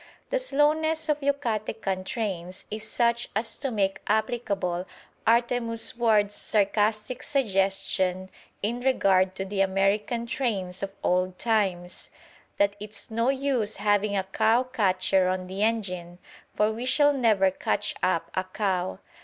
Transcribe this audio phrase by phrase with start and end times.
[0.31, 4.87] The slowness of Yucatecan trains is such as to make applicable
[5.27, 8.31] Artemus Ward's sarcastic suggestion
[8.63, 12.09] in regard to the American trains of old times,
[12.57, 16.17] "that it's no use having a cow catcher on the engine,
[16.55, 18.97] for we shall never catch up a cow.